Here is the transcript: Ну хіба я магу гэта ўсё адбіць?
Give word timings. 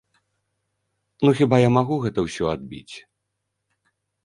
Ну 1.27 1.35
хіба 1.41 1.59
я 1.65 1.69
магу 1.77 1.95
гэта 2.07 2.19
ўсё 2.29 2.45
адбіць? 2.55 2.95